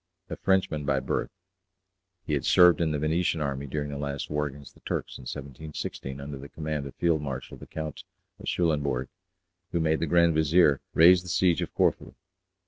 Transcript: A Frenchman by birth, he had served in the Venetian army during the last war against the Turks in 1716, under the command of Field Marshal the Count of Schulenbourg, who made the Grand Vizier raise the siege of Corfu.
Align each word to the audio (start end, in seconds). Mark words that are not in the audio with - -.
A 0.31 0.35
Frenchman 0.35 0.83
by 0.83 0.99
birth, 0.99 1.29
he 2.25 2.33
had 2.33 2.43
served 2.43 2.81
in 2.81 2.89
the 2.89 2.97
Venetian 2.97 3.39
army 3.39 3.67
during 3.67 3.91
the 3.91 3.99
last 3.99 4.31
war 4.31 4.47
against 4.47 4.73
the 4.73 4.79
Turks 4.79 5.19
in 5.19 5.29
1716, 5.29 6.19
under 6.19 6.39
the 6.39 6.49
command 6.49 6.87
of 6.87 6.95
Field 6.95 7.21
Marshal 7.21 7.55
the 7.57 7.67
Count 7.67 8.03
of 8.39 8.47
Schulenbourg, 8.47 9.09
who 9.71 9.79
made 9.79 9.99
the 9.99 10.07
Grand 10.07 10.33
Vizier 10.33 10.81
raise 10.95 11.21
the 11.21 11.29
siege 11.29 11.61
of 11.61 11.71
Corfu. 11.75 12.15